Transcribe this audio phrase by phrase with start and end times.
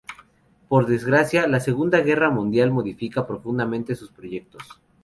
[0.67, 4.63] Por desgracia, la Segunda Guerra Mundial modifica profundamente sus proyectos.